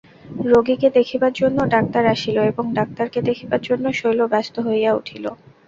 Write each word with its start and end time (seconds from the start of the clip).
রোগীকে 0.45 0.87
দেখিবার 0.97 1.33
জন্য 1.33 1.57
ডাক্তার 1.73 2.03
আসিল 2.07 2.37
এবং 2.51 2.65
ডাক্তারকে 2.73 3.19
দেখিবার 3.29 3.61
জন্য 3.61 3.85
শৈল 3.99 4.19
ব্যস্ত 4.33 4.55
হইয়া 4.67 4.91
উঠিল। 4.99 5.25